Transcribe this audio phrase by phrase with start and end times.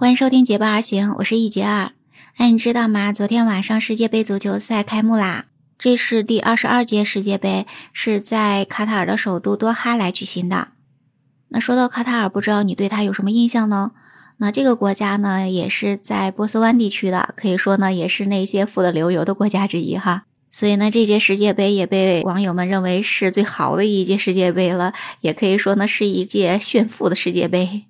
[0.00, 1.90] 欢迎收听结伴而行，我是易杰二。
[2.36, 3.12] 哎，你知道吗？
[3.12, 10.68] 昨天晚上世界杯足球赛开幕啦，这是第二十二届世界杯，是在卡塔尔的首都多哈来举行的。
[11.48, 13.90] 那说到卡塔尔，不知道你对他有什么印象呢？
[14.36, 20.26] 那这个国家呢，也是在波斯湾地区的，可以说呢，也是那些富得流油的国家之一哈。
[20.48, 27.87] 所以呢，这届世界杯也被网友们认为是最好的一届世界杯了，也可以说呢，是一届炫富的世界杯。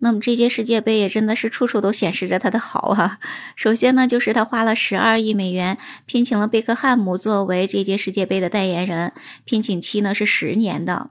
[0.00, 3.18] 那么这届世界杯也真的是处处都显示着他的好啊！
[3.56, 9.12] 首先呢，就是他花了十二亿美元聘请了贝克汉姆作为这届世界杯的代言人，
[9.44, 11.10] 聘请期呢是十年的。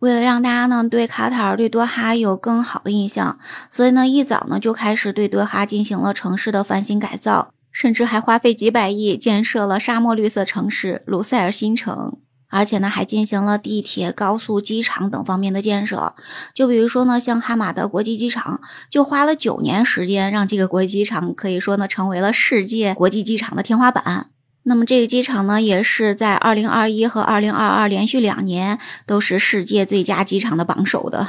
[0.00, 3.38] 为了让大家呢对卡塔尔、对多哈有更好的印象，
[3.70, 12.18] 所以呢一早呢就开始对多哈进行了城市的翻新改造，甚至还花费几百亿建设了沙漠绿色城市卢塞尔新城。
[12.52, 16.14] 而且呢，还进行了地铁、高速、机场等方面的建设。
[16.52, 24.26] 就比如说呢，像哈马德国际机场，就花了九年时间，让这个国际机场可以说呢，成为了世界国际机场的天花板。
[24.64, 31.28] 那么这个机场呢，也是在二零二一和二零二二连续两年都是世界最佳机场的榜首的。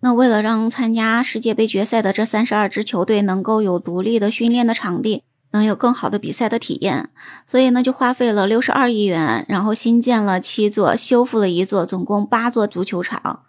[0.00, 5.22] 那为了让参加世界杯决赛的这三十二支球队能够有独立的训练的场地。
[5.54, 7.10] 能有更好的比赛的体验，
[7.46, 13.44] 所以呢，就花费了六十二亿元，然后新建了七座，修复了一座，总共八座足球场。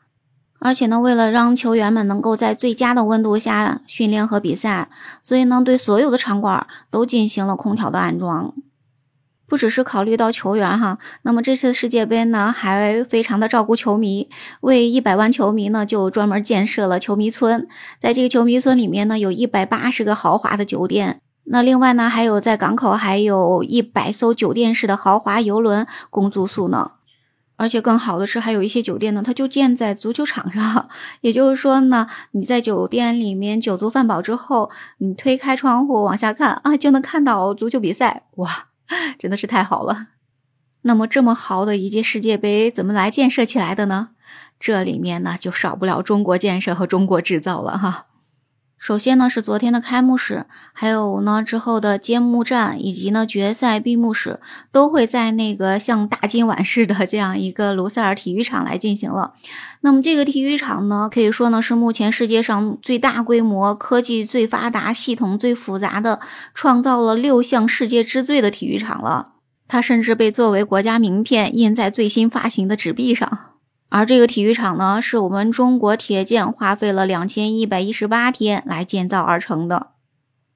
[0.60, 4.90] 而且呢，为了让球员们能够在最佳的温度下训练和比赛，
[5.20, 8.54] 所以呢，对所有的场馆都进行了空调的安装。
[9.48, 14.30] 不只是考虑到球员哈，那么这次世界杯呢，还非常的照顾球迷，
[14.62, 17.68] 为一百万球迷呢，就专门建设了球迷村。
[18.00, 21.22] 在这个球迷村里面呢，有一百八十个豪华的酒店。
[21.46, 26.94] 那另外呢，还有在港口还有一百艘酒店式的豪华游轮供住宿呢，
[27.56, 30.90] 而且更好的是，还有一些酒店呢，它就建在足球场上，
[31.22, 38.50] 也就是说呢，你在酒店里面酒足饭饱之后，你推开窗户往下看啊，就能看到足球比赛，哇，
[39.20, 40.08] 真的是太好了。
[40.82, 44.10] 那么这么好的一届世界杯怎么来建设起来的呢？
[44.60, 48.06] 这里面呢就少不了中国建设和中国制造了哈。
[48.86, 54.40] 首先呢是昨天的开幕式，还有呢之后的揭幕战，以及呢决赛闭幕式，
[54.72, 59.34] 都会在那个像大今晚似的这样一个卢塞尔体育场来进行了。
[59.82, 66.20] 那么这个体育场呢，可以说呢是目前世界上最大规模、科技最发达、系统最复杂的，
[66.54, 69.30] 创造了六项世界之最的体育场了。
[69.68, 73.55] 它甚至被作为国家名片印在最新发行的纸币上。
[73.96, 79.92] 而这个体育场呢，是我们中国铁建花费了两千一百一十八天来建造而成的。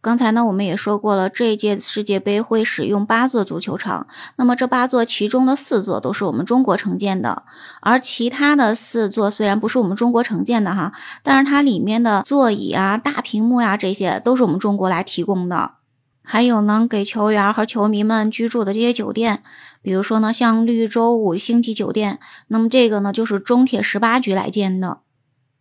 [0.01, 4.07] 刚才呢，我们也说过了，这一届世界杯会使用八座足球场。
[4.35, 7.43] 那么这八座其中的四座都是我们中国承建的，
[7.79, 10.91] 而其他的四座虽然不是我们中国承建的哈，
[11.23, 15.75] 但是它里面的座椅啊、大屏幕呀，这些都是我们中国来提供的。
[16.21, 19.41] 还有呢，给球员和球迷们居住的这些酒店，
[19.81, 24.99] 比如说呢，像绿洲五星级酒店，那么这个呢就是中铁十八局来建的。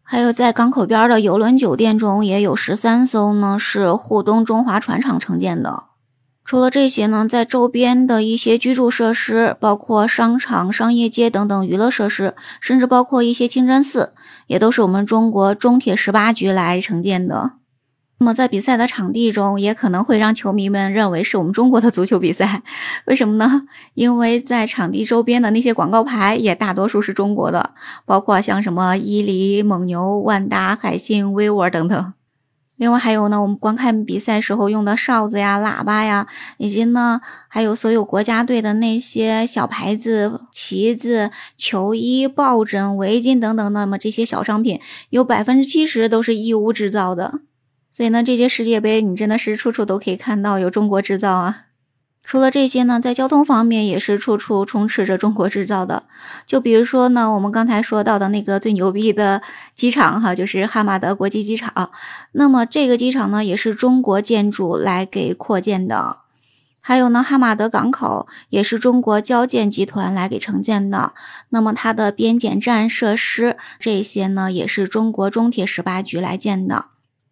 [0.03, 5.85] 还有在港口边的游轮酒店中，也有十三艘呢是沪东中华船厂承建的。
[6.45, 14.15] 除了这些呢，在周边的一些居住设施，包括商场、商业街等等娱乐设施，甚至包括一些清真寺，
[14.47, 17.53] 也都是我们中国中铁十八局来承建的。
[18.21, 22.63] 那么在比赛的场地中，也可能会让球迷们认为是我们中国的足球比赛，
[23.05, 23.63] 为什么呢？
[23.95, 27.75] 因为在场地周边的那些广告牌也大多数是中国的，
[28.05, 32.13] 包括像什么伊犁、蒙牛、万达、海信、vivo 等等。
[32.77, 36.27] 另外还有呢，我们观看比赛时候用的哨子呀、喇叭呀，
[36.59, 44.81] 以及呢，还有所有国家队的那些小牌子、旗子、球衣、抱枕、围巾等等，那么这些小商品
[45.11, 47.41] 有百分之七十都是义乌制造的。
[47.91, 51.65] 所以呢，这届世界杯你真的是处处都可以看到有中国制造啊！
[52.23, 56.03] 除了这些呢，在交通方面也是处处充斥着中国制造的。
[56.47, 59.41] 就比如说呢，我们刚才说到的那个最牛逼的
[59.75, 61.91] 机场哈，就是哈马德国际机场。
[62.33, 66.19] 那么这个机场呢，也是中国建筑来给扩建的。
[66.83, 71.15] 还有呢，哈马德港口也是中国交建集团来给承建的。
[71.49, 76.85] 那么它的边检站设施这些呢，也是中国中铁十八局来建的。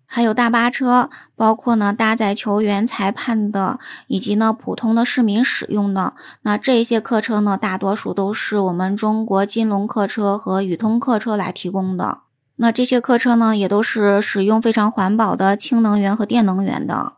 [0.07, 6.15] 还有大巴车，包括呢搭载球员、裁判的，以及呢普通的市民使用的。
[6.43, 12.21] 那这些客车呢，大多数都是我们中国金龙客车和宇通客车来提供的。
[12.57, 17.13] 那这些客车呢，也都是使用非常环保的氢能源和电能源的。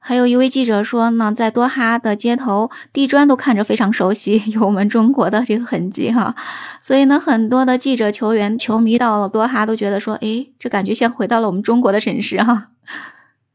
[0.00, 6.34] 还有一位记者说呢，在多哈的街头，地砖都看着非常熟悉， 有我们中国的这个痕迹哈。
[6.80, 12.68] 所以呢，很多的记者、球员、球迷到了多哈都觉得说，诶，这感觉像回到了我们中国的城市哈。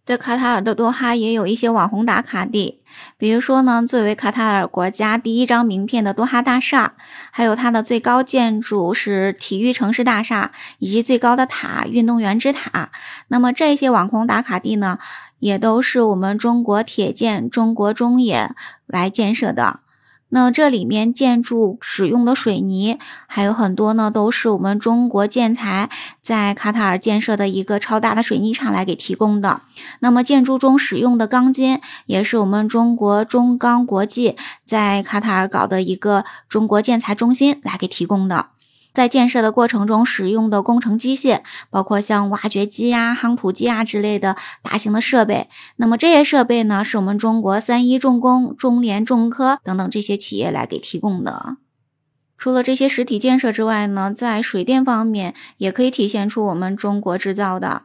[0.06, 2.82] 在卡塔尔的多哈也有一些网红打卡地，
[3.18, 6.96] 比如说呢，作为卡塔尔国家第一张名片的多哈大厦，
[7.32, 12.92] 还有它的最高建筑是体育城市大厦，以及最高的塔运动员之塔。
[13.30, 15.00] 那么这些网红打卡地呢，
[15.40, 18.54] 也都是我们中国铁建、中国中冶
[18.86, 19.80] 来建设的。
[20.36, 22.98] 那这里面建筑使用的水泥
[23.28, 25.92] 还有很多呢，都是我们中国建材
[26.24, 29.62] 在卡塔尔建设的一个超大的水泥厂来给提供的。
[30.00, 34.36] 那么建筑中使用的钢筋也是我们中国中钢国际
[34.66, 38.48] 在卡塔尔搞的一个中国建材中心来给提供的。
[38.94, 41.42] 在建设的过程中使用的工程机械，
[41.72, 45.50] 包括像挖掘机呀、夯土机啊之类的大型的设备。
[45.78, 51.58] 那么这些设备呢，是我们中国三一重工、中联重科等等这些企业来给提供的。
[52.38, 57.84] 除了这些实体建设之外呢，在水电方面也可以体现出我们中国制造的。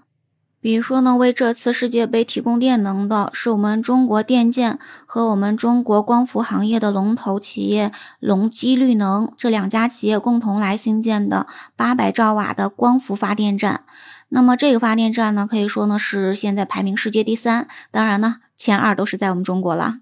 [0.60, 11.46] 比如说呢，为这次世界杯提供电能的是我们中国电建和我们中国光伏行业的龙头企业隆基绿能这两家企业共同来新建的
[11.76, 13.84] 八百兆瓦的光伏发电站。
[14.30, 19.98] 那么这个发电站呢，可以说呢是现在排名世界第三，当然呢前二都是在我们中国了。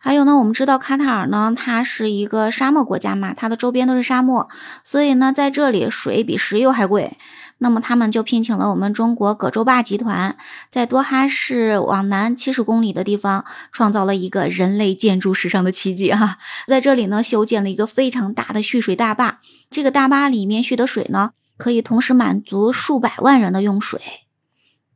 [0.00, 4.48] 还有呢，我们知道卡塔尔呢，它是一个沙漠国家嘛，它的周边都是沙漠，
[4.84, 7.16] 所以呢在这里水比石油还贵。
[7.60, 10.36] 那么他们就聘请了我们中国葛洲坝集团，
[10.70, 24.00] 在多哈市往南七十公里的地方，创造了一个人类建筑史上的奇迹哈，在这里呢修建了一个非常大的蓄水大坝，这个大坝里面蓄的水呢，可以同时满足数百万人的用水。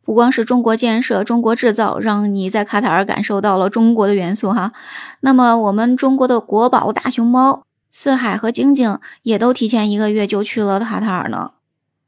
[0.04, 4.72] 不光是中国建设、中国制造，让你在卡塔尔感受到了中国的元素哈。
[5.20, 11.52] 那么我们中国的国宝大熊猫四海和晶晶也都提前一个月就去了卡塔尔呢。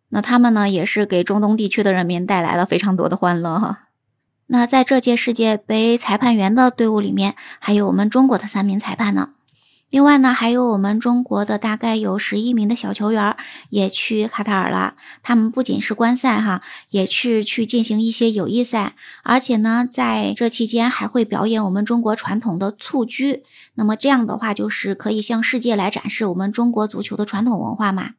[0.09, 3.89] 那他们呢，也是给中东地区的人民带来了非常多的欢乐哈。
[4.47, 9.31] 那在这届世界杯裁判员的队伍里面，还有我们中国的三名裁判呢。
[9.95, 13.37] 另外呢，还有我们中国的大概有十一名的小球员
[13.71, 14.97] 也去卡塔尔了。
[15.23, 23.45] 他们不仅是观赛哈，也是去进行一些友谊赛，而且呢，在这期间还会表演我们中国传统的蹴鞠。
[23.75, 28.15] 那么这样的话，就是可以向世界来展示我们中国足球的传统文化嘛。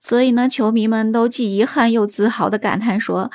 [0.00, 3.30] 所以呢，球迷们都既遗憾又自豪的感叹说：“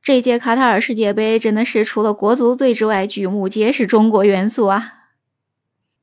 [0.00, 4.92] 这届卡塔尔世界杯真的是除了国足队之外，举目皆是中国元素啊！”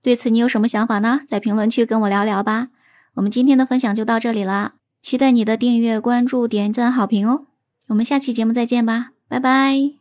[0.01, 1.21] 对此你有什么想法呢？
[1.27, 2.69] 在评论区跟我聊聊吧。
[3.15, 7.45] 我们今天的分享就到这里了，期待你的订阅、关注、点赞、好评哦。
[7.87, 9.98] 我们下期节目再见吧，拜拜。